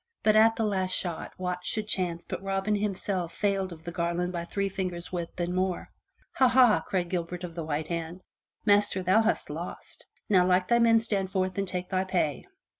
But 0.23 0.35
at 0.35 0.55
the 0.55 0.63
last 0.63 0.95
shot, 0.95 1.31
what 1.37 1.59
should 1.63 1.87
chance 1.87 2.25
but 2.25 2.41
Robin 2.41 2.73
himself 2.75 3.33
failed 3.35 3.71
of 3.71 3.83
the 3.83 3.91
garland 3.91 4.33
by 4.33 4.45
three 4.45 4.67
fingers' 4.67 5.11
width 5.11 5.39
and 5.39 5.53
more. 5.53 5.91
"Ha! 6.37 6.47
Ha!" 6.47 6.83
laughed 6.91 7.09
Gilbert 7.09 7.45
o' 7.45 7.49
the 7.49 7.63
White 7.63 7.89
hand. 7.89 8.21
"Master, 8.65 9.03
thou 9.03 9.21
hast 9.21 9.51
lost. 9.51 10.07
Now 10.27 10.43
like 10.43 10.69
thy 10.69 10.79
men 10.79 11.01
stand 11.01 11.29
forth 11.29 11.55
and 11.59 11.67
take 11.67 11.89
thy 11.91 12.03
pay." 12.05 12.47